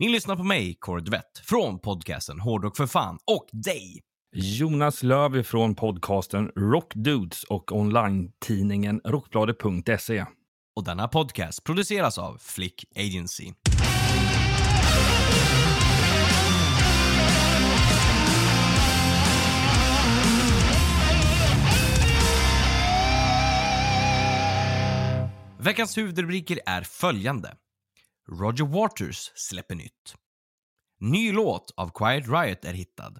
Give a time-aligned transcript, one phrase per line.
[0.00, 4.00] Ni lyssnar på mig, Kåre Duvett, från podcasten Hårdrock för fan och dig.
[4.36, 10.24] Jonas Löv från podcasten Rockdudes och online-tidningen rockbladet.se.
[10.76, 13.52] Och denna podcast produceras av Flick Agency.
[25.58, 27.52] Veckans huvudrubriker är följande.
[28.30, 30.14] Roger Waters släpper nytt.
[31.00, 33.14] Ny låt av Quiet Riot är hittad.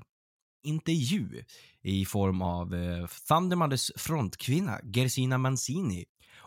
[0.62, 1.44] Intervju
[1.82, 6.04] i form av eh, Thundermothers frontkvinna Gersina Mancini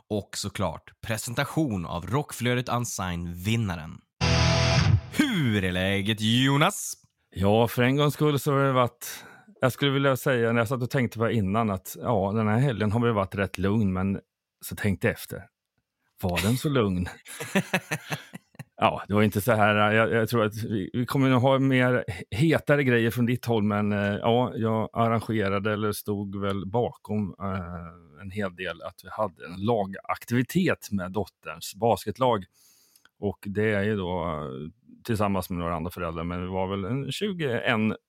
[0.10, 4.02] och såklart presentation av Rockflödet Unsigned-vinnaren.
[5.12, 6.94] Hur är läget Jonas?
[7.36, 9.26] Ja, för en gångs skull så har det varit...
[9.62, 12.48] Jag skulle vilja säga, när jag satt och tänkte på det innan, att ja, den
[12.48, 14.20] här helgen har väl varit rätt lugn, men
[14.66, 15.44] så tänkte jag efter.
[16.22, 17.08] Var den så lugn?
[18.84, 19.92] ja, det var inte så här.
[19.92, 23.46] Äh, jag, jag tror att vi, vi kommer nog ha mer hetare grejer från ditt
[23.46, 29.02] håll, men eh, ja, jag arrangerade eller stod väl bakom eh, en hel del att
[29.04, 32.46] vi hade en lagaktivitet med dotterns basketlag.
[33.20, 34.44] Och det är ju då
[35.04, 37.64] tillsammans med några andra föräldrar, men det var väl en 21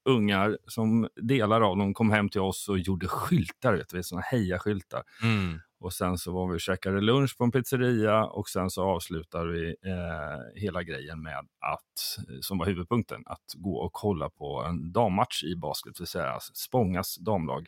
[0.05, 4.23] ungar som delar av dem kom hem till oss och gjorde skyltar, vet du, sådana
[4.23, 5.03] hejaskyltar.
[5.23, 5.61] Mm.
[5.85, 9.53] Och sen så var vi och käkade lunch på en pizzeria och sen så avslutade
[9.53, 14.93] vi eh, hela grejen med att, som var huvudpunkten, att gå och kolla på en
[14.93, 17.67] dammatch i basket, det vill säga Spångas damlag.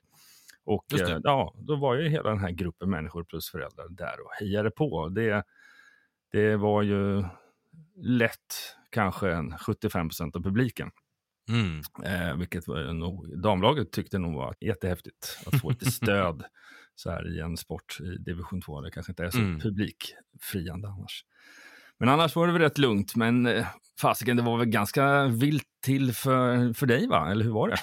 [0.65, 4.33] Och eh, ja, då var ju hela den här gruppen människor plus föräldrar där och
[4.41, 5.09] hejade på.
[5.09, 5.45] Det,
[6.33, 7.25] det var ju
[7.97, 10.91] lätt kanske en 75 procent av publiken.
[11.49, 11.81] Mm.
[12.05, 16.45] Eh, vilket var nog, damlaget tyckte nog var jättehäftigt att få lite stöd
[16.97, 18.81] så här i en sport i division 2.
[18.81, 19.61] Det kanske inte är så Mm.
[19.61, 21.25] publikfriande annars.
[21.99, 23.17] Men annars var det väl rätt lugnt.
[23.17, 23.67] Men eh,
[24.01, 27.31] fasiken, det var väl ganska vilt till för, för dig, va?
[27.31, 27.77] Eller hur var det?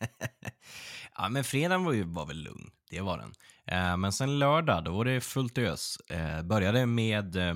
[1.16, 2.70] ja, men fredagen var ju var väl lugn.
[2.90, 3.32] Det var den.
[3.66, 5.96] Eh, men sen lördag, då var det fullt ös.
[6.10, 7.54] Eh, började med eh,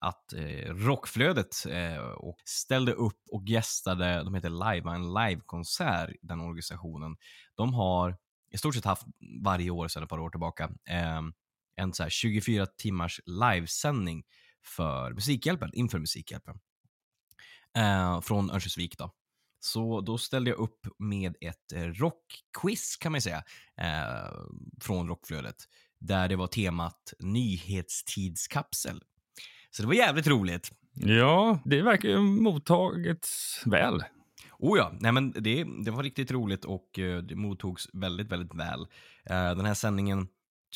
[0.00, 0.32] att
[0.66, 7.16] Rockflödet eh, och ställde upp och gästade, de heter Live, en livekonsert, den organisationen.
[7.54, 8.16] De har
[8.50, 9.06] i stort sett haft
[9.44, 11.20] varje år sedan ett par år tillbaka eh,
[11.76, 14.24] en så här 24 timmars livesändning
[14.64, 16.58] för Musikhjälpen, inför Musikhjälpen.
[17.76, 19.10] Eh, från Örnsköldsvik då.
[19.60, 23.44] Så då ställde jag upp med ett eh, rockquiz kan man säga,
[23.80, 24.32] eh,
[24.80, 25.56] från Rockflödet,
[26.00, 29.02] där det var temat nyhetstidskapsel.
[29.70, 30.72] Så det var jävligt roligt.
[30.92, 34.04] Ja, det verkar ju mottagits väl.
[34.62, 38.54] Oh ja, nej men det, det var riktigt roligt och eh, det mottogs väldigt, väldigt
[38.54, 38.80] väl.
[39.30, 40.28] Eh, den här sändningen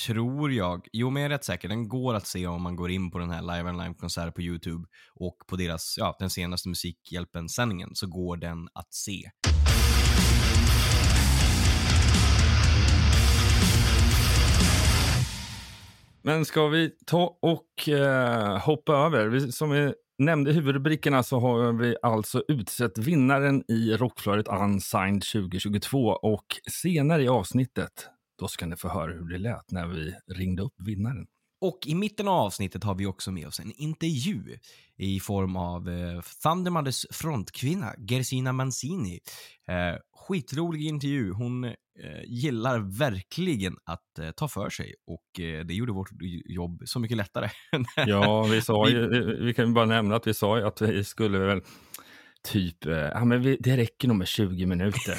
[0.07, 2.91] tror jag, jo men jag är rätt säker, den går att se om man går
[2.91, 6.69] in på den här Live and Live-konsert på YouTube och på deras, ja, den senaste
[6.69, 9.31] Musikhjälpen-sändningen så går den att se.
[16.23, 19.27] Men ska vi ta och eh, hoppa över?
[19.27, 26.07] Vi, som vi nämnde huvudrubrikerna så har vi alltså utsett vinnaren i Rockflödet Unsigned 2022
[26.09, 28.09] och senare i avsnittet
[28.39, 31.27] då ska ni få höra hur det lät när vi ringde upp vinnaren.
[31.61, 34.59] Och i mitten av avsnittet har vi också med oss en intervju
[34.97, 39.21] i form av eh, Thundermothers frontkvinna Gersina Mancini.
[39.69, 39.99] Eh,
[40.29, 41.33] skitrolig intervju.
[41.33, 41.73] Hon eh,
[42.25, 46.11] gillar verkligen att eh, ta för sig och eh, det gjorde vårt
[46.45, 47.49] jobb så mycket lättare.
[48.07, 51.05] Ja, vi sa ju, vi, vi kan bara nämna att vi sa ju att vi
[51.05, 51.61] skulle väl
[52.45, 55.17] typ, eh, ja men vi, det räcker nog med 20 minuter.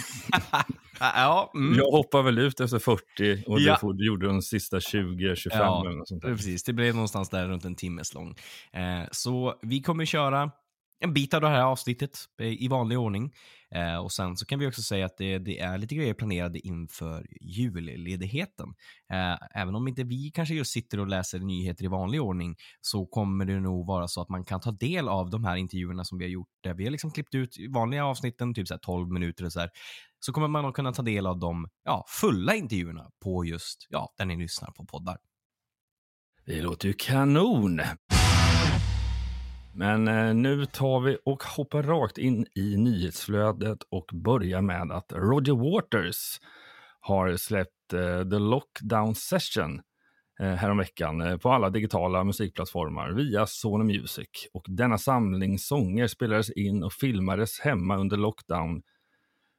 [0.99, 1.77] ja, mm.
[1.77, 3.79] Jag hoppar väl ut efter 40 och Ja.
[3.81, 6.03] du, gjorde de sista 20-25 Ja.
[6.21, 8.35] Precis, det blev någonstans där runt en timmes lång.
[8.73, 10.51] Eh, så vi kommer köra
[10.99, 13.33] en bit av det här avsnittet eh, i vanlig ordning.
[13.71, 16.59] Eh, och sen så kan vi också säga att det, det är lite grejer planerade
[16.59, 18.67] inför julledigheten.
[19.13, 23.05] Eh, även om inte vi kanske just sitter och läser nyheter i vanlig ordning så
[23.05, 26.17] kommer det nog vara så att man kan ta del av de här intervjuerna som
[26.17, 26.49] vi har gjort.
[26.63, 29.59] Där vi har liksom klippt ut vanliga avsnitten, typ så här 12 minuter och så
[29.59, 29.69] här.
[30.19, 34.13] Så kommer man att kunna ta del av de ja, fulla intervjuerna på just ja,
[34.17, 35.17] där ni lyssnar på poddar.
[36.45, 37.81] Det låter ju kanon.
[39.77, 45.13] Men eh, nu tar vi och hoppar rakt in i nyhetsflödet och börjar med att
[45.13, 46.39] Roger Waters
[46.99, 49.81] har släppt eh, The Lockdown Session
[50.39, 54.29] eh, häromveckan eh, på alla digitala musikplattformar via Sony Music.
[54.53, 58.81] Och denna samling sånger spelades in och filmades hemma under lockdown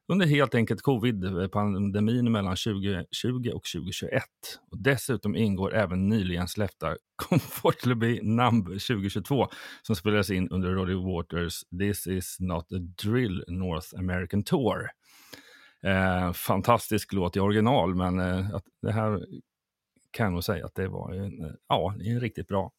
[0.07, 4.23] under helt enkelt covid-pandemin mellan 2020 och 2021.
[4.71, 6.97] Och dessutom ingår även nyligen släppta
[7.29, 9.47] Comfortably Numb 2022
[9.81, 14.89] som spelades in under Roddy Waters This is not a drill North American Tour.
[15.83, 19.25] Eh, fantastisk låt i original, men eh, att det här
[20.11, 22.71] kan jag nog säga att det var en, eh, ja, en riktigt bra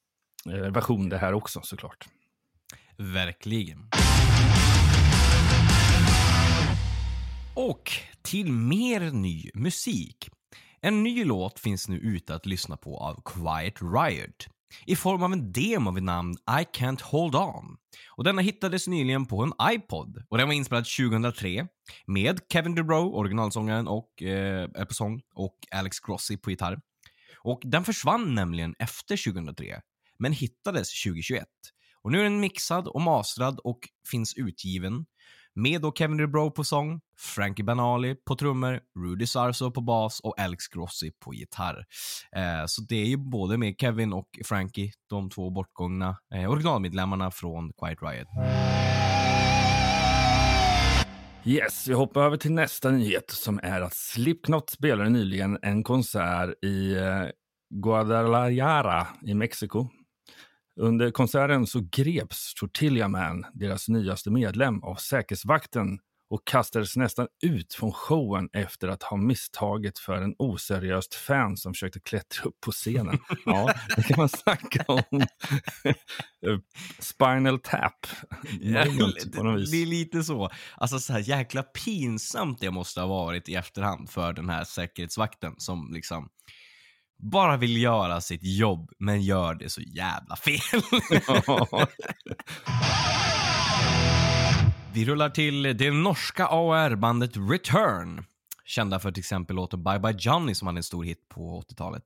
[0.47, 2.09] eh, version det här också såklart.
[2.97, 3.89] Verkligen.
[7.61, 10.31] Och till mer ny musik.
[10.81, 14.47] En ny låt finns nu ute att lyssna på av Quiet Riot
[14.87, 17.77] i form av en demo vid namn I Can't Hold On.
[18.17, 21.67] Och denna hittades nyligen på en iPod och den var inspelad 2003
[22.07, 26.81] med Kevin DeBro, originalsångaren och eh, på sång och Alex Grossi på gitarr.
[27.43, 29.81] Och den försvann nämligen efter 2003
[30.19, 31.45] men hittades 2021.
[32.03, 33.79] Och nu är den mixad och mastrad och
[34.11, 35.07] finns utgiven
[35.59, 40.41] med då Kevin DeBro på sång, Frankie Banali på trummor, Rudy Sarso på bas och
[40.41, 41.85] Alex Grossi på gitarr.
[42.37, 47.31] Eh, så det är ju både med Kevin och Frankie, de två bortgångna eh, originalmedlemmarna
[47.31, 48.29] från Quiet Riot.
[51.45, 56.65] Yes, vi hoppar över till nästa nyhet som är att Slipknot spelade nyligen en konsert
[56.65, 57.25] i eh,
[57.71, 59.89] Guadalajara i Mexiko.
[60.81, 65.99] Under konserten så greps Tortilla Man, deras nyaste medlem, av säkerhetsvakten
[66.31, 71.75] och kastades nästan ut från showen efter att ha misstagit för en oseriöst fan som
[71.75, 73.19] försökte klättra upp på scenen.
[73.45, 75.27] Ja, det kan man snacka om.
[76.99, 78.07] Spinal tap.
[78.61, 79.71] Ja, vis.
[79.71, 80.51] det är lite så.
[80.77, 85.55] Alltså så här jäkla pinsamt det måste ha varit i efterhand för den här säkerhetsvakten
[85.59, 86.29] som liksom
[87.19, 90.61] bara vill göra sitt jobb men gör det så jävla fel.
[94.93, 98.25] Vi rullar till det norska AR-bandet Return.
[98.65, 102.03] Kända för till exempel låten Bye Bye Johnny som hade en stor hit på 80-talet.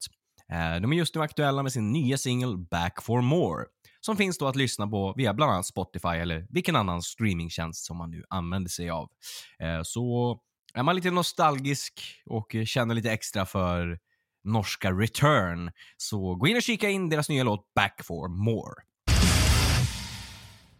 [0.53, 3.65] Eh, de är just nu aktuella med sin nya singel Back for More
[4.05, 7.97] som finns då att lyssna på via bland annat Spotify eller vilken annan streamingtjänst som
[7.97, 9.11] man nu använder sig av.
[9.59, 10.39] Eh, så
[10.75, 13.99] är man lite nostalgisk och känner lite extra för
[14.45, 18.83] norska Return så gå in och kika in deras nya låt Back for More.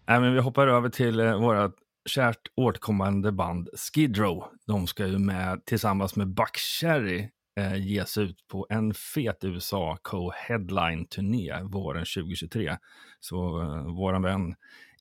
[0.09, 1.73] Äh, men vi hoppar över till eh, våra
[2.07, 4.45] kärt återkommande band Skid Row.
[4.67, 7.29] De ska ju med tillsammans med Buck Cherry
[7.61, 12.77] eh, ge sig ut på en fet USA co-headline-turné våren 2023.
[13.21, 14.55] Så eh, våran vän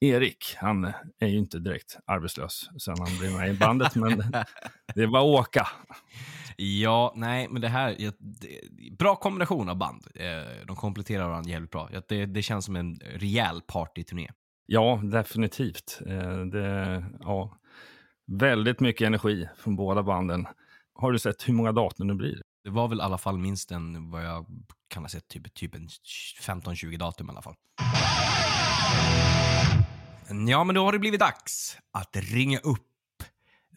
[0.05, 4.17] Erik, han är ju inte direkt arbetslös sen han blev med i bandet, men
[4.95, 5.67] det att åka.
[6.57, 8.13] Ja, nej, men det här är
[8.97, 10.07] bra kombination av band.
[10.15, 11.89] Eh, De kompletterar varandra jävligt bra.
[12.07, 14.29] Det, det känns som en rejäl partyturné.
[14.65, 16.01] Ja, definitivt.
[16.07, 17.57] Eh, Det, ja,
[18.27, 20.47] väldigt mycket energi från båda banden.
[20.93, 22.41] Har du sett hur många datum det blir?
[22.63, 24.45] Det var väl i alla fall minst en, vad jag
[24.87, 25.87] kan ha sett, typ, typ en
[26.41, 27.55] 15-20 datum i alla fall.
[30.31, 33.23] Ja, men då har det blivit dags att ringa upp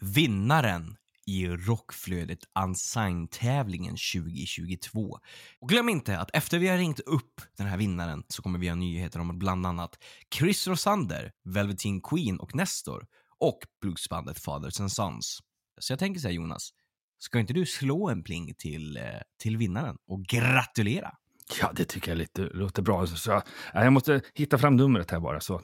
[0.01, 0.97] vinnaren
[1.27, 5.19] i Rockflödet Unsigned-tävlingen 2022.
[5.61, 8.69] Och glöm inte att efter vi har ringt upp den här vinnaren så kommer vi
[8.69, 9.99] ha nyheter om bland annat
[10.35, 13.07] Chris Rosander, Velveteen Queen och Nestor
[13.39, 15.39] och bluesbandet Fathers and Sons.
[15.79, 16.71] Så jag tänker så här Jonas,
[17.19, 19.03] ska inte du slå en pling till, eh,
[19.43, 21.17] till vinnaren och gratulera?
[21.61, 23.07] Ja, det tycker jag lite, låter bra.
[23.07, 23.43] Så, så,
[23.73, 25.41] jag måste hitta fram numret här bara.
[25.41, 25.63] Så.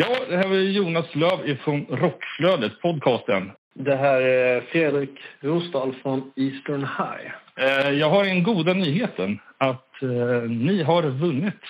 [0.00, 3.50] Ja, det här är Jonas Löv från Rockflödet, podcasten.
[3.74, 7.32] Det här är Fredrik Rosdahl från Eastern High.
[7.56, 11.62] Eh, Jag har en goda nyheten att eh, ni har vunnit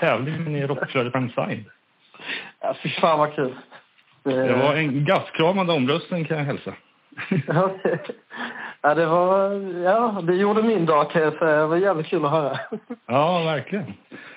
[0.00, 1.64] tävlingen i Rockflödet Unsigned.
[2.60, 3.54] Ja, fy fan vad kul.
[4.24, 6.74] Det var en gastkramande omröstning kan jag hälsa.
[8.82, 9.50] Ja, det var...
[9.84, 11.56] Ja, det gjorde min dag kan jag säga.
[11.60, 12.58] Det var jävligt kul att höra.
[13.06, 13.92] Ja, verkligen.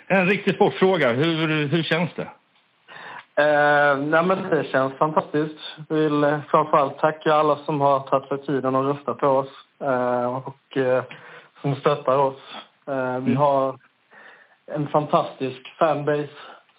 [0.07, 1.12] En riktig sportfråga.
[1.12, 2.27] Hur, hur känns det?
[3.39, 5.58] Eh, nej, men det känns fantastiskt.
[5.89, 9.50] Jag vill eh, framförallt tacka alla som har tagit sig tiden och röstat på oss
[9.81, 11.03] eh, och eh,
[11.62, 12.41] som stöttar oss.
[12.88, 13.75] Eh, vi har
[14.72, 16.29] en fantastisk fanbase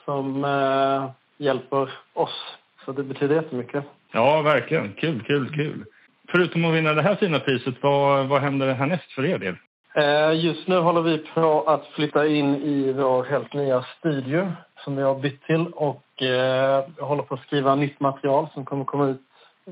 [0.05, 2.57] som eh, hjälper oss.
[2.85, 3.85] Så det betyder jättemycket.
[4.13, 4.93] Ja, verkligen.
[4.93, 5.85] Kul, kul, kul.
[6.29, 9.57] Förutom att vinna det här fina priset, vad, vad händer härnäst för er del?
[9.95, 14.53] Eh, Just nu håller vi på att flytta in i vår helt nya studio
[14.85, 18.85] som vi har bytt till och eh, håller på att skriva nytt material som kommer
[18.85, 19.21] komma ut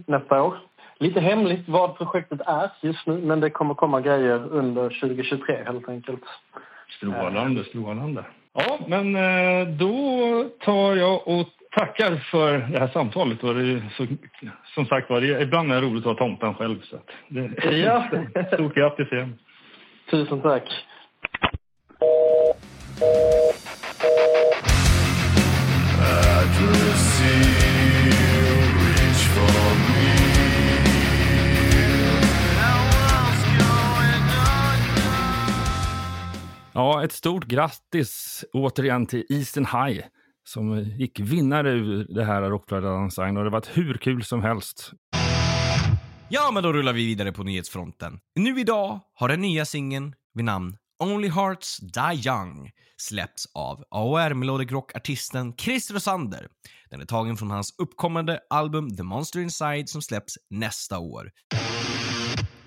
[0.07, 0.59] nästa år.
[0.99, 5.88] Lite hemligt vad projektet är just nu, men det kommer komma grejer under 2023 helt
[5.88, 6.23] enkelt.
[6.97, 8.25] Strålande, strålande.
[8.53, 13.45] Ja, men eh, då tar jag och tackar för det här samtalet.
[13.45, 14.07] Och det så,
[14.75, 16.81] som sagt var, ibland är det roligt att vara tomten själv.
[16.83, 18.05] Så att det, Ja.
[18.53, 19.38] Stort grattis igen.
[20.11, 20.85] Tusen tack.
[36.78, 40.04] Ja, ett stort grattis återigen till Eastern High
[40.49, 44.92] som gick vinnare ur det här Rockflödet-design och det var hur kul som helst.
[46.28, 48.20] Ja, men då rullar vi vidare på nyhetsfronten.
[48.35, 54.35] Nu idag har den nya singeln vid namn Only Hearts Die Young släppts av AOR
[54.35, 56.49] Melodic Rock-artisten Chris Rosander.
[56.90, 61.30] Den är tagen från hans uppkommande album The Monster Inside som släpps nästa år.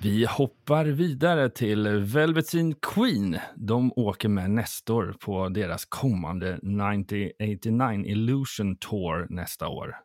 [0.04, 3.40] Vi hoppar vidare till Velveteen Queen.
[3.56, 9.96] De åker med Nestor på deras kommande 1989 Illusion Tour nästa år.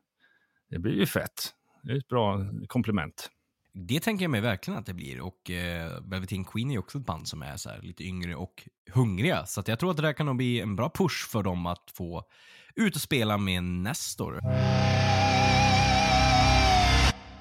[0.71, 1.53] Det blir ju fett.
[1.83, 3.31] Det är ett bra komplement.
[3.73, 6.99] Det tänker jag mig verkligen att det blir och eh, Velveteen Queen är ju också
[6.99, 9.47] ett band som är så här lite yngre och hungriga.
[9.47, 11.67] Så att jag tror att det där kan nog bli en bra push för dem
[11.67, 12.25] att få
[12.75, 14.41] ut och spela med Nestor.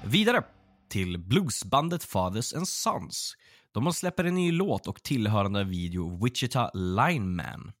[0.04, 0.42] Vidare
[0.88, 3.36] till bluesbandet Fathers and Sons.
[3.72, 7.72] De har släppt en ny låt och tillhörande video Wichita Lineman.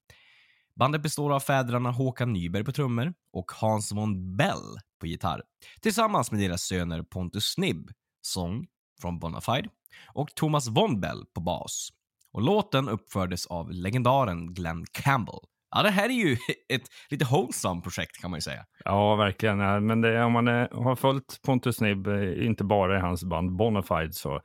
[0.74, 5.42] Bandet består av fäderna Håkan Nyberg på trummor och Hans von Bell på gitarr
[5.80, 7.90] tillsammans med deras söner Pontus Snibb,
[8.22, 8.66] sång
[9.00, 9.68] från Bonafide
[10.06, 11.92] och Thomas von Bell på bas.
[12.32, 15.40] Och låten uppfördes av legendaren Glenn Campbell.
[15.70, 16.32] Ja, det här är ju
[16.68, 18.64] ett lite wholesome projekt kan man ju säga.
[18.84, 19.58] Ja, verkligen.
[19.58, 23.24] Ja, Men det, om man är, har följt Pontus Nibb, eh, inte bara i hans
[23.24, 24.40] band Bonafide, så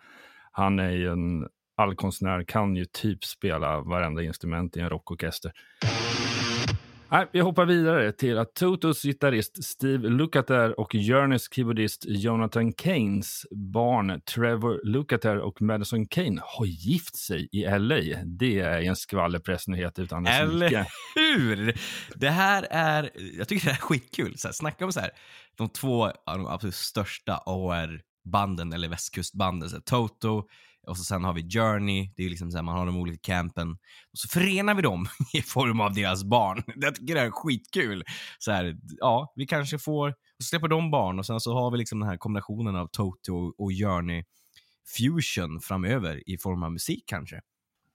[0.51, 1.47] han är ju en
[1.77, 5.51] allkonstnär, kan ju typ spela varenda instrument i en rockorkester.
[7.13, 13.45] Nej, vi hoppar vidare till att Totos gitarrist Steve Lukather och Journeys keyboardist Jonathan Keynes
[13.51, 18.23] barn Trevor Lukather och Madison Kane har gift sig i LA.
[18.25, 20.85] Det är en skvallerpressnyhet utan dess Eller like.
[21.15, 21.77] hur?
[22.15, 24.37] Det här är, jag tycker det här är skitkul.
[24.37, 25.11] Så här, snacka om så här,
[25.57, 29.69] de två av de absolut största AR-banden, eller västkustbanden.
[29.69, 30.43] Så här, Toto,
[30.87, 33.19] och så sen har vi Journey, det är liksom så här, man har de olika
[33.21, 33.71] campen.
[34.11, 36.63] Och så förenar vi dem i form av deras barn.
[36.75, 38.03] Jag tycker det här är skitkul.
[38.39, 41.71] Så här, ja, vi kanske får, och så släpper de barn och sen så har
[41.71, 44.23] vi liksom den här kombinationen av Toto och Journey
[44.97, 47.41] fusion framöver i form av musik kanske.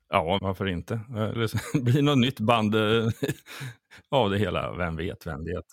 [0.09, 1.00] Ja, varför inte?
[1.11, 3.09] Eller blir något nytt band eh,
[4.11, 4.76] av det hela.
[4.76, 5.66] Vem vet, vem vet.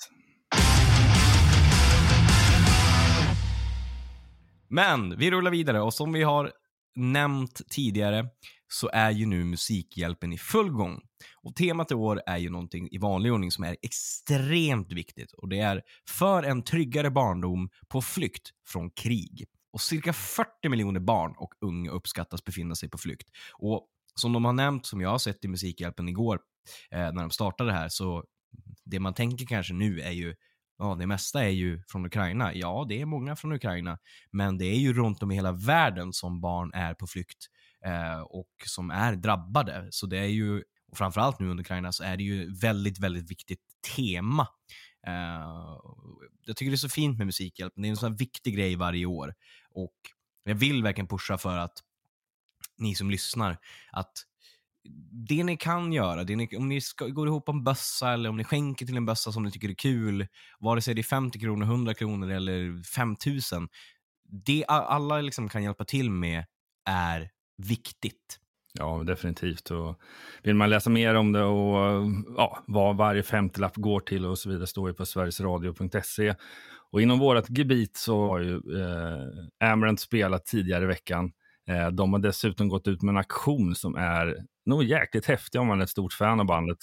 [4.67, 6.51] Men vi rullar vidare och som vi har
[6.95, 8.25] nämnt tidigare
[8.67, 11.01] så är ju nu Musikhjälpen i full gång.
[11.41, 15.49] Och temat i år är ju någonting i vanlig ordning som är extremt viktigt och
[15.49, 19.45] det är för en tryggare barndom på flykt från krig.
[19.73, 23.29] Och cirka 40 miljoner barn och unga uppskattas befinna sig på flykt.
[23.57, 26.39] Och som de har nämnt, som jag har sett i Musikhjälpen igår
[26.91, 28.23] eh, när de startade det här, så
[28.85, 30.35] det man tänker kanske nu är ju
[30.83, 32.53] Ja, det mesta är ju från Ukraina.
[32.53, 33.99] Ja, det är många från Ukraina,
[34.31, 37.47] men det är ju runt om i hela världen som barn är på flykt
[37.85, 39.87] eh, och som är drabbade.
[39.91, 43.31] Så det är ju, och framförallt nu under Ukraina, så är det ju väldigt, väldigt
[43.31, 43.59] viktigt
[43.95, 44.47] tema.
[45.07, 45.79] Eh,
[46.45, 47.81] jag tycker det är så fint med Musikhjälpen.
[47.81, 49.33] Det är en sån här viktig grej varje år
[49.69, 49.95] och
[50.43, 51.77] jag vill verkligen pusha för att
[52.77, 53.57] ni som lyssnar,
[53.91, 54.13] att
[55.27, 58.37] det ni kan göra, det ni, om ni ska, går ihop en bössa eller om
[58.37, 60.27] ni skänker till en bössa som ni tycker är kul,
[60.59, 63.67] vare sig det är 50 kronor, 100 kronor eller 5000,
[64.45, 66.45] det alla liksom kan hjälpa till med
[66.89, 68.39] är viktigt.
[68.79, 69.71] Ja, definitivt.
[69.71, 69.99] Och
[70.43, 74.49] vill man läsa mer om det och ja, vad varje femtiolapp går till och så
[74.49, 76.35] vidare står ju på sverigesradio.se.
[76.91, 81.31] Och inom vårt gebit så har ju eh, Amarant spelat tidigare i veckan.
[81.67, 85.67] Eh, de har dessutom gått ut med en aktion som är nog jäkligt häftig om
[85.67, 86.77] man är ett stort fan av bandet.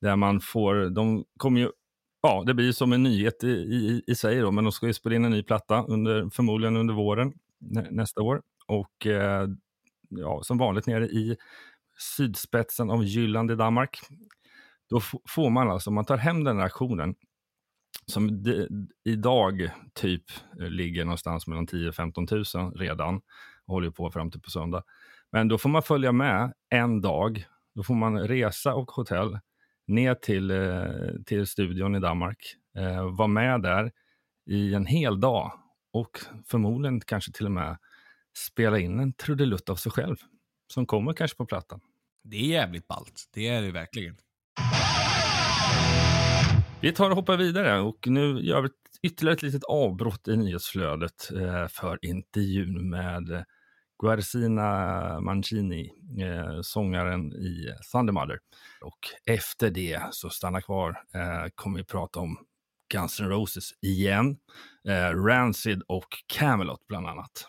[0.00, 1.70] Där man får, de kommer ju,
[2.22, 4.86] ja det blir ju som en nyhet i, i, i sig då, men de ska
[4.86, 8.42] ju spela in en ny platta under, förmodligen under våren nä, nästa år.
[8.66, 9.48] Och eh,
[10.08, 11.36] ja, som vanligt nere i
[12.16, 14.00] sydspetsen av Jylland i Danmark.
[14.90, 17.14] Då får man alltså, om man tar hem den här aktionen,
[18.06, 18.68] som de,
[19.04, 20.24] idag typ
[20.60, 22.44] eh, ligger någonstans mellan 10 15 000
[22.76, 23.16] redan,
[23.66, 24.82] och håller på fram till på söndag.
[25.32, 27.44] Men då får man följa med en dag.
[27.74, 29.38] Då får man resa och hotell
[29.86, 30.84] ner till, eh,
[31.26, 32.54] till studion i Danmark.
[32.76, 33.92] Eh, vara med där
[34.46, 35.52] i en hel dag
[35.92, 37.78] och förmodligen kanske till och med
[38.36, 40.16] spela in en trudelutt av sig själv
[40.72, 41.80] som kommer kanske på plattan.
[42.24, 43.30] Det är jävligt ballt.
[43.34, 44.16] Det är det verkligen.
[46.80, 48.68] Vi tar och hoppar vidare och nu gör vi
[49.02, 53.44] ytterligare ett litet avbrott i nyhetsflödet eh, för intervjun med
[54.02, 55.90] Guercina Mancini,
[56.20, 58.38] eh, sångaren i Thundermother.
[58.80, 62.38] Och efter det, så stanna kvar, eh, kommer vi prata om
[62.92, 64.36] Guns N' Roses igen,
[64.88, 67.46] eh, Rancid och Camelot bland annat.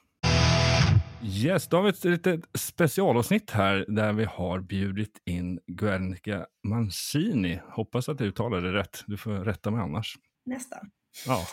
[1.24, 7.62] Yes, då har vi ett litet specialavsnitt här där vi har bjudit in Guernica Mancini.
[7.70, 9.04] Hoppas att du uttalade det rätt.
[9.08, 10.16] Du får rätta mig annars.
[10.46, 10.92] Nästan.
[11.26, 11.46] Ja.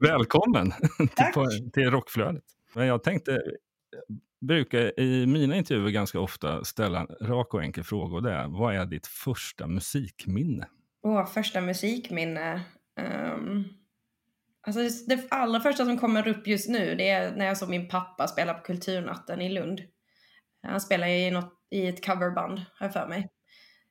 [0.08, 0.72] Välkommen
[1.16, 1.34] Tack.
[1.34, 2.44] till, till Rockflödet.
[2.74, 3.42] Men jag tänkte,
[4.40, 8.48] brukar i mina intervjuer ganska ofta ställa en rak och enkel fråga och det är,
[8.48, 10.68] vad är ditt första musikminne?
[11.02, 12.64] Åh, första musikminne.
[13.34, 13.64] Um,
[14.66, 17.88] alltså det allra första som kommer upp just nu det är när jag såg min
[17.88, 19.80] pappa spela på Kulturnatten i Lund.
[20.62, 23.28] Han spelar i, något, i ett coverband, har jag för mig.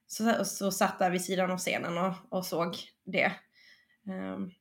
[0.07, 2.75] Så, så satt där vid sidan av scenen och, och såg
[3.05, 3.31] det.
[4.07, 4.51] Um,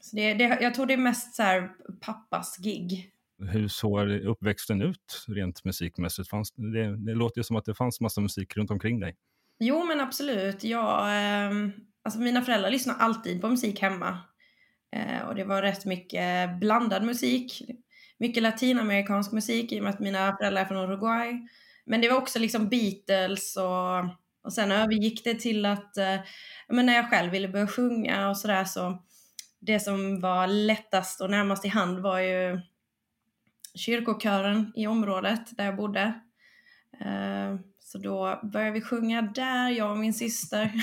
[0.00, 0.58] så det, det.
[0.60, 1.70] Jag tror det är mest så här
[2.00, 3.11] pappas gig.
[3.50, 6.28] Hur såg uppväxten ut rent musikmässigt?
[6.28, 9.16] Fanns, det, det låter ju som att det fanns massa musik runt omkring dig.
[9.58, 10.64] Jo, men absolut.
[10.64, 11.50] Jag, eh,
[12.02, 14.18] alltså mina föräldrar lyssnar alltid på musik hemma.
[14.96, 17.62] Eh, och det var rätt mycket blandad musik.
[18.18, 21.48] Mycket latinamerikansk musik i och med att mina föräldrar är från Uruguay.
[21.84, 23.98] Men det var också liksom Beatles och,
[24.44, 26.16] och sen övergick det till att eh,
[26.68, 29.02] men när jag själv ville börja sjunga och sådär så
[29.60, 32.60] det som var lättast och närmast i hand var ju
[33.74, 36.14] kyrkokören i området där jag bodde.
[37.00, 40.72] Eh, så då började vi sjunga där, jag och min syster.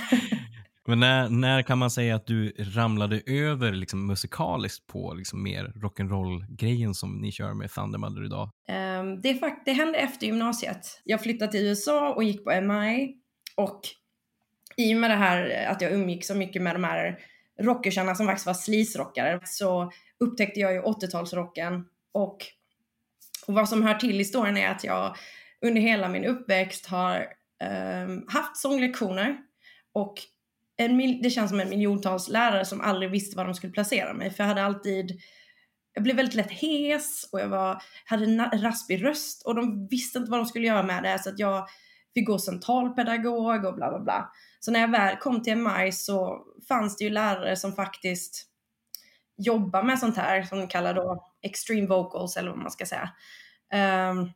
[0.89, 5.63] Men när, när kan man säga att du ramlade över liksom, musikaliskt på liksom, mer
[5.63, 8.50] rock'n'roll-grejen som ni kör med Thundermother idag?
[9.00, 11.01] Um, det, fakt- det hände efter gymnasiet.
[11.03, 13.16] Jag flyttade till USA och gick på MI.
[13.57, 13.81] Och
[14.77, 17.20] i och med det här att jag umgick så mycket med de här
[17.61, 21.83] rockersarna som faktiskt var sleaze-rockare så upptäckte jag ju 80-talsrocken.
[22.13, 22.37] Och,
[23.50, 25.16] och vad som hör till historien är att jag
[25.66, 27.27] under hela min uppväxt har
[28.03, 29.38] um, haft sånglektioner
[29.94, 30.14] och
[30.77, 34.14] en mil- det känns som en miljontals lärare som aldrig visste var de skulle placera
[34.14, 34.31] mig.
[34.31, 35.20] För jag hade alltid,
[35.94, 40.20] jag blev väldigt lätt hes och jag var, hade en raspig röst och de visste
[40.20, 41.20] inte vad de skulle göra med det.
[41.20, 41.68] Så att jag
[42.14, 44.31] fick gå centralpedagog och bla bla bla.
[44.59, 48.46] Så när jag väl kom till MI så fanns det ju lärare som faktiskt
[49.38, 53.09] jobbar med sånt här som de kallar då extreme vocals eller vad man ska säga.
[53.74, 54.32] Um,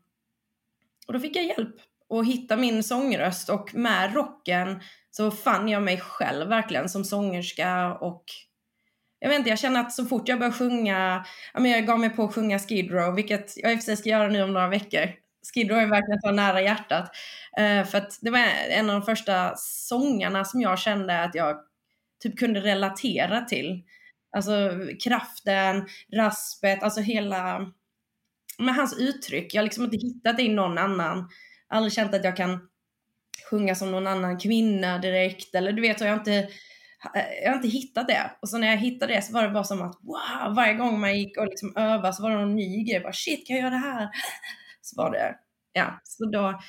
[1.07, 1.75] och då fick jag hjälp
[2.09, 7.93] att hitta min sångröst och med rocken så fann jag mig själv verkligen som sångerska
[7.93, 8.23] och
[9.19, 11.99] jag vet inte, jag känner att så fort jag började sjunga, ja men jag gav
[11.99, 14.43] mig på att sjunga Skid Row, vilket jag i och för sig ska göra nu
[14.43, 15.11] om några veckor.
[15.53, 17.11] Skid Row är verkligen så nära hjärtat.
[17.59, 21.55] Uh, för att det var en av de första sångarna som jag kände att jag
[22.23, 23.83] typ kunde relatera till.
[24.37, 24.71] Alltså
[25.03, 27.71] kraften, raspet, alltså hela,
[28.63, 29.53] med hans uttryck.
[29.53, 31.29] Jag har liksom inte hittat det i någon annan.
[31.67, 32.59] Aldrig känt att jag kan
[33.49, 36.47] sjunga som någon annan kvinna direkt eller du vet, jag har inte
[37.43, 38.31] jag har inte hittat det.
[38.41, 40.99] Och så när jag hittade det så var det bara som att wow, varje gång
[40.99, 42.99] man gick och liksom övade så var det någon ny grej.
[42.99, 44.09] Bara shit, kan jag göra det här?
[44.81, 45.35] Så var det,
[45.73, 46.01] ja.
[46.03, 46.59] Så då,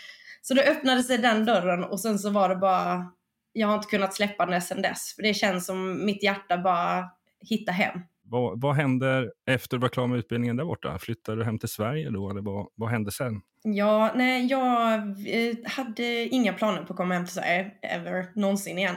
[0.42, 3.12] så då öppnade sig den dörren och sen så var det bara,
[3.52, 5.14] jag har inte kunnat släppa den sedan dess.
[5.16, 8.00] För det känns som mitt hjärta bara hitta hem.
[8.34, 10.98] Vad, vad händer efter du var klar med utbildningen där borta?
[10.98, 13.40] Flyttade du hem till Sverige då eller vad, vad hände sen?
[13.62, 14.92] Ja, nej, jag
[15.26, 18.96] eh, hade inga planer på att komma hem till Sverige, ever, någonsin igen.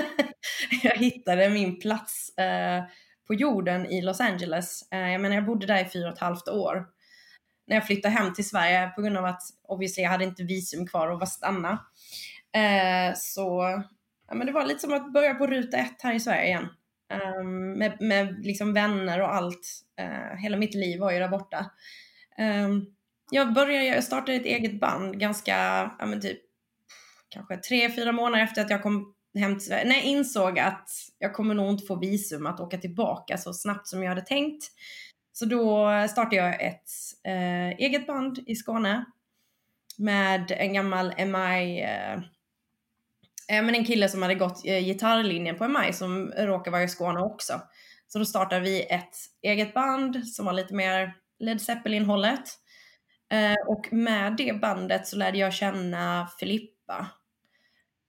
[0.82, 2.84] jag hittade min plats eh,
[3.26, 4.92] på jorden i Los Angeles.
[4.92, 6.86] Eh, jag menar, jag bodde där i fyra och ett halvt år.
[7.66, 10.86] När jag flyttade hem till Sverige på grund av att obviously jag hade inte visum
[10.86, 11.72] kvar och var stanna.
[12.56, 13.62] Eh, så
[14.28, 16.68] ja, men det var lite som att börja på ruta ett här i Sverige igen.
[17.14, 19.82] Um, med med liksom vänner och allt.
[20.00, 21.70] Uh, hela mitt liv var ju där borta.
[22.38, 22.86] Um,
[23.30, 25.56] jag började, jag startade ett eget band ganska,
[25.98, 26.40] ja men typ
[27.28, 29.88] kanske tre, fyra månader efter att jag kom hem till Sverige.
[29.88, 30.88] När jag insåg att
[31.18, 34.64] jag kommer nog inte få visum att åka tillbaka så snabbt som jag hade tänkt.
[35.32, 36.90] Så då startade jag ett
[37.24, 39.04] eh, eget band i Skåne
[39.98, 42.20] med en gammal MI, eh,
[43.48, 46.88] Eh, men en kille som hade gått eh, gitarrlinjen på MI som råkar vara i
[46.88, 47.60] Skåne också.
[48.08, 52.44] Så då startade vi ett eget band som var lite mer Led Zeppelin-hållet.
[53.32, 57.06] Eh, och med det bandet så lärde jag känna Filippa.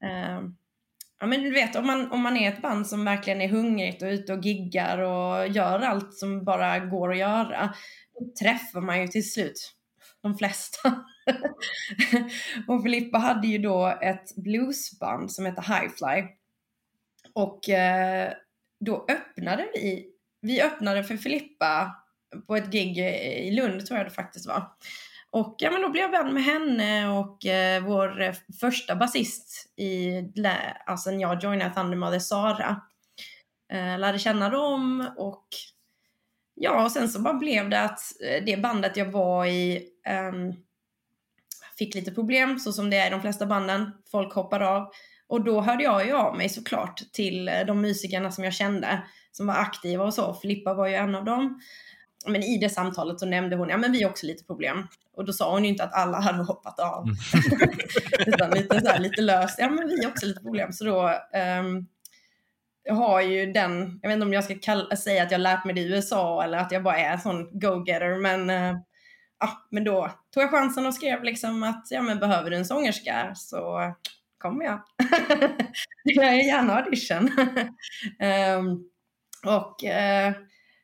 [0.03, 0.41] Eh,
[1.19, 4.01] ja men du vet om man, om man är ett band som verkligen är hungrigt
[4.01, 7.73] och ute och giggar och gör allt som bara går att göra.
[8.19, 9.73] Då träffar man ju till slut
[10.21, 11.05] de flesta.
[12.67, 16.27] och Filippa hade ju då ett bluesband som hette Highfly.
[17.33, 18.33] Och eh,
[18.79, 20.07] då öppnade vi,
[20.41, 21.95] vi öppnade för Filippa
[22.47, 24.71] på ett gig i Lund tror jag det faktiskt var.
[25.29, 29.73] Och ja, men då blev jag vän med henne och eh, vår eh, första basist
[29.75, 30.23] i,
[30.85, 32.81] alltså när jag joinade Thundermother, Sara.
[33.73, 35.47] Eh, lärde känna dem och
[36.53, 39.89] ja, och sen så bara blev det att eh, det bandet jag var i
[40.31, 40.55] um,
[41.77, 43.91] fick lite problem, så som det är i de flesta banden.
[44.11, 44.91] Folk hoppar av.
[45.27, 49.03] Och då hörde jag ju av mig såklart till eh, de musikerna som jag kände,
[49.31, 50.33] som var aktiva och så.
[50.33, 51.59] Filippa var ju en av dem.
[52.27, 54.87] Men i det samtalet så nämnde hon, ja men vi har också lite problem.
[55.13, 57.03] Och då sa hon ju inte att alla hade hoppat av.
[57.03, 57.15] Mm.
[58.27, 60.73] Utan lite, så här, lite löst, ja men vi har också lite problem.
[60.73, 61.11] Så då
[61.59, 61.87] um,
[62.97, 65.75] har ju den, jag vet inte om jag ska kalla, säga att jag lärt mig
[65.75, 68.79] det i USA eller att jag bara är en sån go-getter men uh,
[69.39, 72.65] ja, men då tog jag chansen och skrev liksom att ja men behöver du en
[72.65, 73.93] sångerska så
[74.37, 74.81] kommer jag.
[76.03, 77.31] jag är gärna audition.
[78.59, 78.89] um,
[79.55, 80.35] och uh,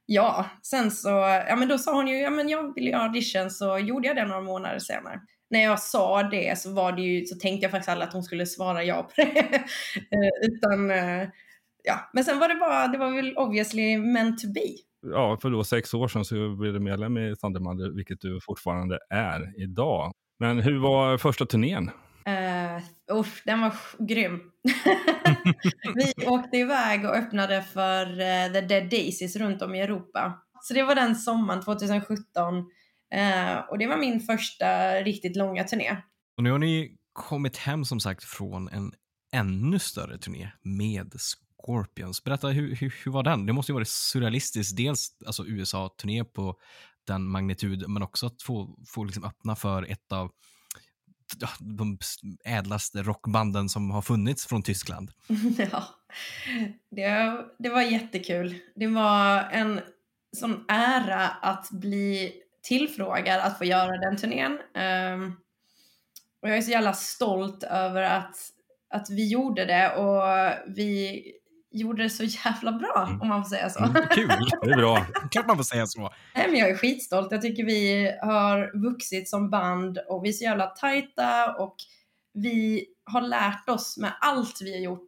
[0.05, 1.09] ja, sen så,
[1.47, 4.15] ja men då sa hon ju, ja men jag vill göra audition så gjorde jag
[4.15, 5.21] det några månader senare.
[5.49, 8.23] När jag sa det så var det ju, så tänkte jag faktiskt aldrig att hon
[8.23, 9.63] skulle svara ja på det.
[10.15, 11.27] uh, utan uh,
[11.83, 14.92] ja, men sen var det bara, det var väl obviously meant to be.
[15.03, 18.99] Ja, för då sex år sedan så blev du medlem i Thundermother, vilket du fortfarande
[19.09, 20.11] är idag.
[20.39, 21.91] Men hur var första turnén?
[22.27, 24.39] Uh, usch, den var grym.
[25.95, 30.39] vi åkte iväg och öppnade för uh, The Dead Daisies runt om i Europa.
[30.61, 32.55] Så det var den sommaren 2017.
[32.55, 35.97] Uh, och det var min första riktigt långa turné.
[36.37, 38.91] Och nu har ni kommit hem som sagt från en
[39.33, 41.13] ännu större turné med
[41.63, 42.23] Scorpions.
[42.23, 43.45] Berätta, hur, hur, hur var den?
[43.45, 44.77] Det måste ju varit surrealistiskt.
[44.77, 46.55] Dels alltså USA-turné på
[47.07, 50.31] den magnitud, men också att få, få liksom öppna för ett av
[51.43, 51.97] ah, de
[52.45, 55.11] ädlaste rockbanden som har funnits från Tyskland.
[55.57, 55.83] Ja,
[56.91, 58.55] det, det var jättekul.
[58.75, 59.81] Det var en
[60.37, 64.51] sån ära att bli tillfrågad att få göra den turnén.
[64.51, 65.35] Um,
[66.41, 68.35] och jag är så jävla stolt över att,
[68.89, 70.23] att vi gjorde det och
[70.67, 71.23] vi
[71.73, 73.21] gjorde det så jävla bra, mm.
[73.21, 73.79] om man får säga så.
[73.83, 74.27] Mm, kul,
[74.61, 75.05] det är bra.
[75.31, 76.01] Klart man får säga så.
[76.35, 77.31] Nej, men jag är skitstolt.
[77.31, 81.75] Jag tycker vi har vuxit som band och vi är så jävla tajta och
[82.33, 85.07] vi har lärt oss med allt vi har gjort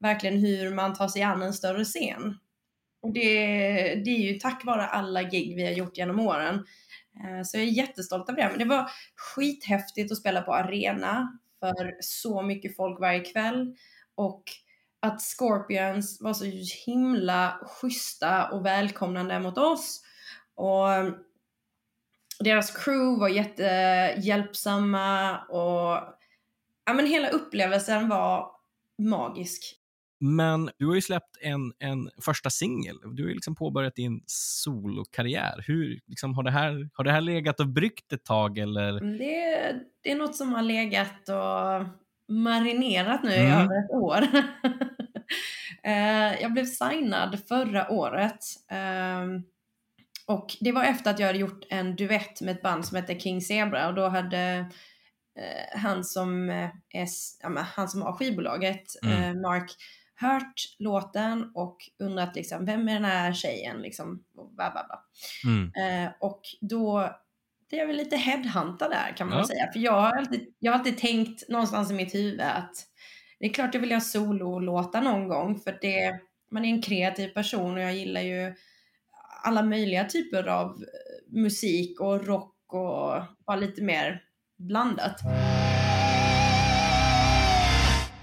[0.00, 2.38] verkligen hur man tar sig an en större scen.
[3.02, 3.30] Och det,
[4.04, 6.54] det är ju tack vare alla gig vi har gjort genom åren.
[7.24, 8.48] Eh, så jag är jättestolt över det.
[8.48, 13.76] Men det var skithäftigt att spela på arena för så mycket folk varje kväll.
[14.14, 14.42] Och
[15.04, 16.44] att Scorpions var så
[16.86, 20.02] himla schyssta och välkomnande mot oss.
[20.54, 20.88] Och
[22.40, 26.00] deras crew var jättehjälpsamma och
[26.86, 28.50] ja, men hela upplevelsen var
[28.98, 29.80] magisk.
[30.20, 32.96] Men du har ju släppt en, en första singel.
[33.12, 35.64] Du har ju liksom påbörjat din solokarriär.
[35.66, 38.58] Hur liksom, har, det här, har det här legat och bryggt ett tag?
[38.58, 39.18] Eller?
[39.18, 41.86] Det, det är något som har legat och
[42.28, 43.46] marinerat nu mm.
[43.46, 44.20] i över ett år.
[45.82, 48.38] Eh, jag blev signad förra året.
[48.70, 49.42] Ehm,
[50.26, 53.18] och det var efter att jag hade gjort en duett med ett band som heter
[53.18, 54.70] King Zebra och då hade
[55.38, 56.70] eh, han som, är,
[57.42, 59.22] ja, han som har skivbolaget, mm.
[59.22, 59.70] Eh, Mark,
[60.14, 63.76] hört låten och undrat liksom, vem är den här tjejen?
[63.76, 65.00] Liksom, och, bla, bla, bla.
[65.44, 66.12] Mm.
[66.20, 67.10] och då
[67.70, 69.46] det är väl lite headhuntad där kan man ja.
[69.46, 69.72] säga.
[69.72, 72.76] För jag har, alltid, jag har alltid tänkt någonstans i mitt huvud att
[73.44, 77.28] det är klart jag vill ha sololåtar någon gång för det, man är en kreativ
[77.28, 78.54] person och jag gillar ju
[79.42, 84.22] alla möjliga typer av eh, musik och rock och bara lite mer
[84.58, 85.16] blandat.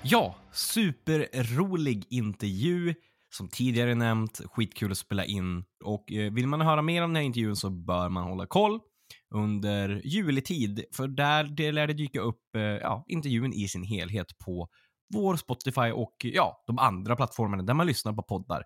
[0.04, 2.94] Ja, superrolig intervju.
[3.30, 5.64] Som tidigare nämnt, skitkul att spela in.
[5.84, 8.80] Och eh, vill man höra mer om den här intervjun så bör man hålla koll
[9.36, 14.38] under juletid, för där det lär det dyka upp eh, ja, intervjun i sin helhet
[14.46, 14.70] på
[15.12, 18.64] vår Spotify och ja, de andra plattformarna där man lyssnar på poddar.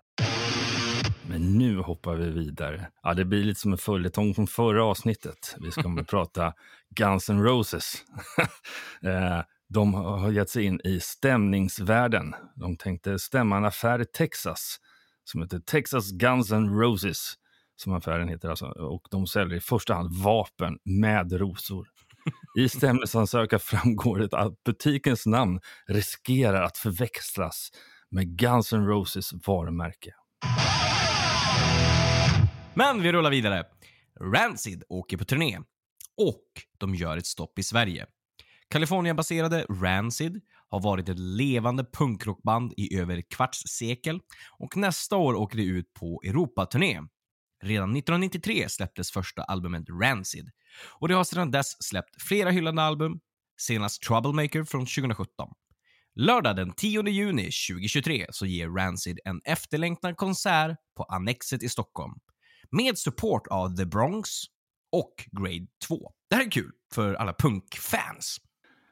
[1.28, 2.90] Men nu hoppar vi vidare.
[3.02, 5.56] Ja, det blir lite som en följetong från förra avsnittet.
[5.60, 6.52] Vi ska prata
[6.96, 7.94] Guns N' Roses.
[9.02, 12.34] Eh, de har gett sig in i stämningsvärlden.
[12.54, 14.76] De tänkte stämma en affär i Texas
[15.24, 17.34] som heter Texas Guns N' Roses
[17.76, 18.48] som affären heter.
[18.48, 18.66] Alltså.
[18.66, 21.88] Och de säljer i första hand vapen med rosor.
[22.56, 27.70] I stämningsansökan framgår det att butikens namn riskerar att förväxlas
[28.10, 30.10] med Guns N' Roses varumärke.
[32.74, 33.64] Men vi rullar vidare.
[34.20, 35.58] Rancid åker på turné
[36.16, 36.44] och
[36.78, 38.06] de gör ett stopp i Sverige.
[38.68, 44.20] Kalifornienbaserade Rancid har varit ett levande punkrockband i över ett kvarts sekel
[44.58, 47.00] och nästa år åker de ut på Europaturné.
[47.66, 50.50] Redan 1993 släpptes första albumet Rancid
[50.98, 53.20] och det har sedan dess släppt flera hyllade album,
[53.60, 55.48] senast Troublemaker från 2017.
[56.14, 62.14] Lördag den 10 juni 2023 så ger Rancid en efterlängtad konsert på Annexet i Stockholm
[62.70, 64.28] med support av The Bronx
[64.92, 66.12] och Grade 2.
[66.30, 68.40] Det här är kul för alla punkfans.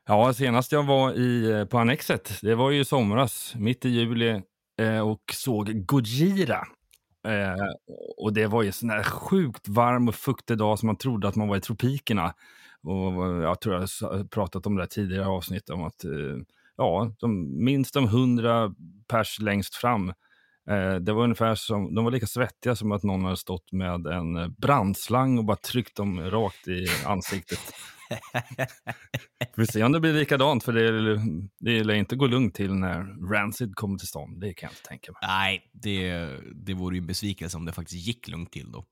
[0.07, 3.89] Ja, senast jag var i, eh, på Annexet, det var ju i somras, mitt i
[3.89, 4.43] juli,
[4.81, 6.67] eh, och såg Gojira.
[7.25, 7.65] Eh,
[8.17, 11.29] och det var ju en sån där sjukt varm och fuktig dag som man trodde
[11.29, 12.35] att man var i tropikerna.
[12.83, 16.11] Och jag tror jag har pratat om det tidigare avsnitt om att eh,
[16.77, 18.75] ja, de, minst de hundra
[19.09, 20.13] pers längst fram.
[20.71, 24.07] Eh, det var ungefär som, de var lika svettiga som att någon hade stått med
[24.07, 27.61] en brandslang och bara tryckt dem rakt i ansiktet.
[29.57, 31.21] Vi får se om det blir likadant, för det,
[31.61, 34.41] det lär inte gå lugnt till när Rancid kommer till stånd.
[34.41, 35.19] Det kan jag inte tänka mig.
[35.23, 38.85] Nej, det, det vore ju en besvikelse om det faktiskt gick lugnt till då.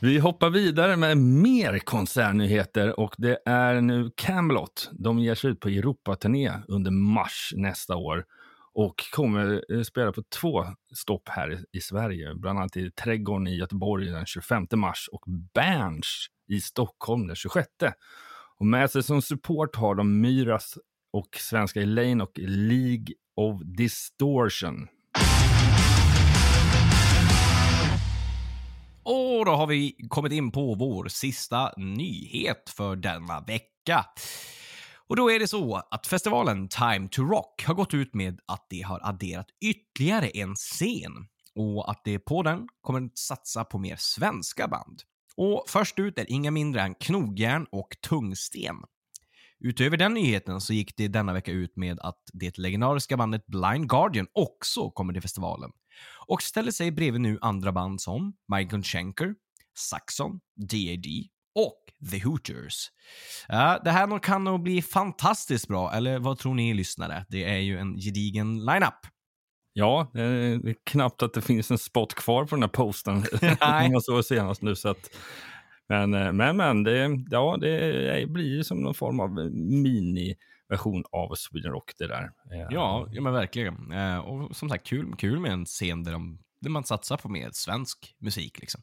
[0.00, 4.90] Vi hoppar vidare med mer konsertnyheter och det är nu Camelot.
[4.92, 8.24] De ger sig ut på Europaturné under mars nästa år
[8.74, 13.56] och kommer eh, spela på två stopp här i Sverige, bland annat i Trädgården i
[13.56, 17.68] Göteborg den 25 mars och Berns i Stockholm den 26.
[18.58, 20.78] Och med sig som support har de Myras
[21.12, 23.06] och svenska Elaine och League
[23.36, 24.88] of Distortion.
[29.10, 34.04] Och då har vi kommit in på vår sista nyhet för denna vecka.
[35.08, 38.66] Och då är det så att festivalen Time to Rock har gått ut med att
[38.70, 41.12] de har adderat ytterligare en scen
[41.54, 45.02] och att de på den kommer att satsa på mer svenska band.
[45.36, 48.76] Och först ut är inga mindre än Knogjärn och Tungsten.
[49.60, 53.88] Utöver den nyheten så gick det denna vecka ut med att det legendariska bandet Blind
[53.88, 55.70] Guardian också kommer till festivalen
[56.26, 59.34] och ställer sig bredvid nu andra band som Michael Schenker,
[59.78, 61.06] Saxon, DAD
[61.54, 62.90] och The Hooters.
[63.52, 67.26] Uh, det här kan nog bli fantastiskt bra, eller vad tror ni lyssnare?
[67.28, 69.06] Det är ju en gedigen lineup.
[69.72, 73.24] Ja, det är knappt att det finns en spot kvar på den här posten.
[73.60, 73.90] Nej.
[73.90, 74.76] jag såg senast nu.
[74.76, 75.10] Så att,
[75.88, 79.50] men, eh, men, men det, ja, det blir som någon form av
[80.68, 82.30] mini-version av Sweden Rock det där.
[82.52, 83.92] Eh, ja, ja men verkligen.
[83.92, 87.28] Eh, och som sagt, kul, kul med en scen där, de, där man satsar på
[87.28, 88.60] mer svensk musik.
[88.60, 88.80] Liksom.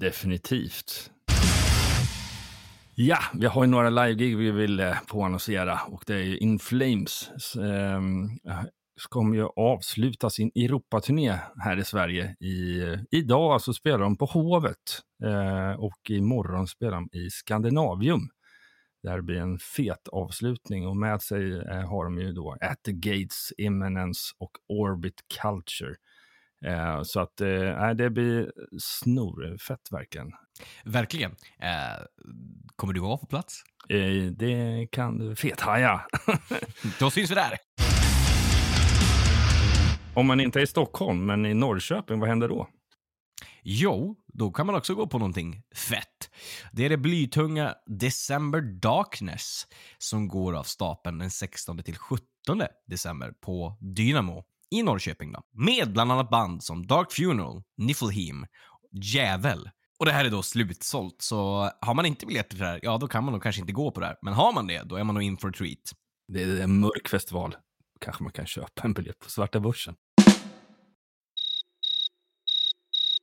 [0.00, 1.10] Definitivt.
[2.94, 6.58] Ja, vi har ju några live-gig vi vill eh, påannonsera och det är ju In
[6.58, 7.30] Flames.
[7.56, 8.00] Eh,
[9.08, 12.36] kommer ju avsluta sin Europaturné här i Sverige.
[12.40, 18.28] I, idag alltså spelar de på Hovet eh, och imorgon spelar de i Skandinavium.
[19.02, 22.82] Det här blir en fet avslutning och med sig eh, har de ju då At
[22.82, 25.94] the Gates, Imminence och Orbit Culture.
[26.66, 30.32] Eh, så att eh, det blir snorfett verkligen.
[30.84, 31.30] Verkligen.
[31.58, 32.04] Eh,
[32.76, 33.62] kommer du vara på plats?
[33.88, 36.06] Eh, det kan du fethaja.
[36.98, 37.56] Då syns vi där.
[40.14, 42.68] Om man inte är i Stockholm, men i Norrköping, vad händer då?
[43.62, 46.30] Jo, då kan man också gå på någonting fett.
[46.72, 49.66] Det är det blytunga December Darkness
[49.98, 52.24] som går av stapeln den 16 till 17
[52.86, 55.32] december på Dynamo i Norrköping.
[55.32, 55.42] Då.
[55.52, 58.46] Med bland annat band som Dark Funeral, Niflheim,
[58.92, 59.70] Djävel.
[59.98, 62.98] Och det här är då slutsålt, så har man inte biljetter till det här, ja
[62.98, 64.16] då kan man nog kanske inte gå på det här.
[64.22, 65.92] Men har man det, då är man nog in for a treat.
[66.28, 67.56] Det är en mörk festival.
[68.00, 69.94] Kanske man kan köpa en biljett på svarta börsen.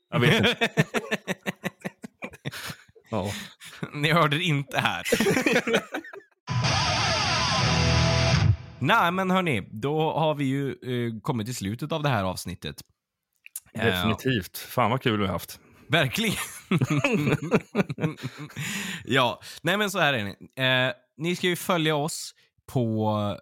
[0.09, 0.69] Jag vet inte.
[3.11, 3.31] ja.
[3.93, 5.03] Ni hörde det inte här.
[8.79, 12.83] Nej, men hörni, då har vi ju eh, kommit till slutet av det här avsnittet.
[13.73, 14.57] Definitivt.
[14.57, 15.59] Fan vad kul vi har haft.
[15.89, 16.35] Verkligen.
[19.05, 20.63] ja, nej men så här är det.
[20.63, 22.33] Eh, ni ska ju följa oss
[22.71, 23.37] på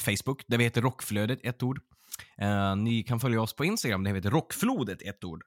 [0.00, 1.80] Facebook, där vi heter Rockflödet, ett ord.
[2.38, 5.42] Eh, ni kan följa oss på Instagram, där vi heter Rockflodet, ett ord.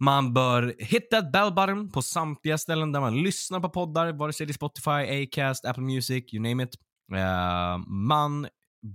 [0.00, 4.32] Man bör hit that bell button på samtliga ställen där man lyssnar på poddar, vare
[4.32, 6.74] sig det är Spotify, Acast, Apple Music, you name it.
[7.12, 8.48] Uh, man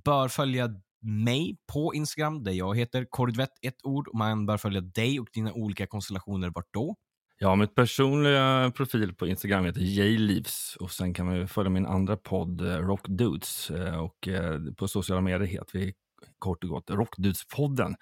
[0.05, 0.69] bör följa
[1.01, 4.09] mig på Instagram där jag heter Kordvett, ett ord.
[4.13, 6.51] Man bör följa dig och dina olika konstellationer.
[6.55, 6.95] Vart då?
[7.39, 11.85] Ja, mitt personliga profil på Instagram heter jleaves och sen kan man ju följa min
[11.85, 14.27] andra podd eh, Rock Dudes eh, och
[14.77, 15.93] på sociala medier heter vi
[16.39, 17.95] kort och gott Rockdudespodden.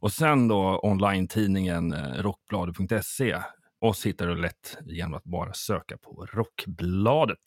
[0.00, 3.36] Och sen då online-tidningen eh, rockbladet.se.
[3.80, 7.38] Oss hittar du lätt genom att bara söka på Rockbladet.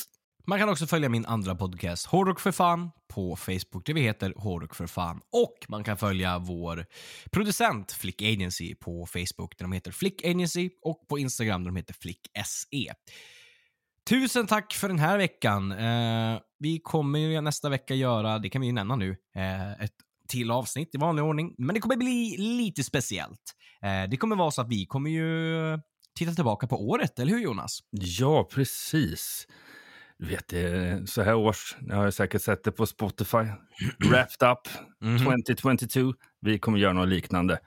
[0.47, 4.33] Man kan också följa min andra podcast, Hårdrock för fan, på Facebook där vi heter
[4.37, 5.21] Hårdrock för fan.
[5.31, 6.85] Och man kan följa vår
[7.31, 11.75] producent Flick Agency på Facebook där de heter Flick Agency och på Instagram där de
[11.75, 12.93] heter Flick SE.
[14.09, 15.71] Tusen tack för den här veckan.
[15.71, 19.95] Eh, vi kommer ju nästa vecka göra, det kan vi ju nämna nu, eh, ett
[20.27, 21.55] till avsnitt i vanlig ordning.
[21.57, 23.53] Men det kommer bli lite speciellt.
[23.83, 25.79] Eh, det kommer vara så att vi kommer ju
[26.15, 27.79] titta tillbaka på året, eller hur Jonas?
[27.91, 29.47] Ja, precis.
[30.17, 33.37] Du vet, så här års, jag har säkert sett det på Spotify,
[34.09, 34.59] Wrapped Up
[35.03, 35.55] mm -hmm.
[35.55, 36.13] 2022.
[36.41, 37.59] Vi kommer göra något liknande.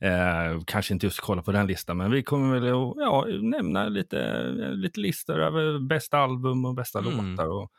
[0.00, 4.48] Eh, kanske inte just kolla på den listan, men vi kommer väl ja, nämna lite,
[4.72, 7.30] lite listor över bästa album och bästa mm.
[7.30, 7.70] låtar och,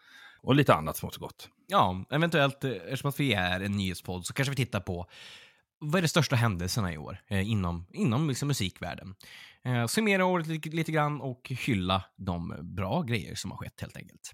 [0.45, 1.49] och lite annat smått och gott.
[1.67, 5.07] Ja, eventuellt, eh, eftersom att vi är en nyhetspodd, så kanske vi tittar på
[5.79, 9.15] vad är de största händelserna i år eh, inom, inom liksom musikvärlden?
[9.65, 13.97] Eh, summera året lite, lite grann och hylla de bra grejer som har skett helt
[13.97, 14.31] enkelt.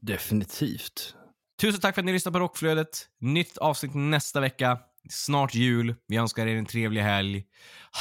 [0.00, 1.14] Definitivt.
[1.60, 3.08] Tusen tack för att ni lyssnade på Rockflödet.
[3.20, 4.78] Nytt avsnitt nästa vecka.
[5.10, 5.94] Snart jul.
[6.06, 7.44] Vi önskar er en trevlig helg.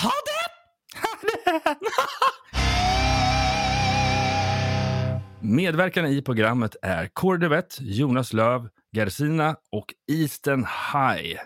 [0.01, 0.51] Ha det!
[0.99, 1.77] Ha det!
[5.45, 11.39] Medverkande i programmet är Kordevett, Jonas Löv, Gersina och Eastern High.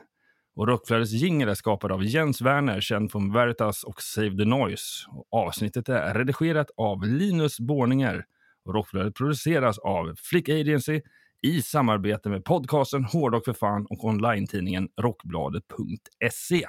[0.56, 5.08] Och Rockflödets jingel är skapad av Jens Werner, känd från Veritas och Save the Noise.
[5.12, 8.26] Och avsnittet är redigerat av Linus Borninger.
[8.66, 11.02] Och Rockflödet produceras av Flick Agency
[11.42, 16.66] i samarbete med podcasten Hårdrock för fan och online-tidningen Rockbladet.se.